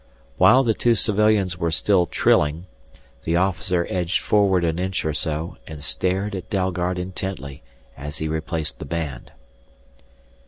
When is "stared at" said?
5.83-6.49